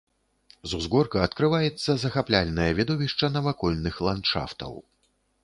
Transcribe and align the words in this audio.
З 0.69 0.77
узгорка 0.77 1.17
адкрываецца 1.27 1.91
захапляльнае 2.05 2.71
відовішча 2.81 3.31
навакольных 3.37 4.01
ландшафтаў. 4.09 4.73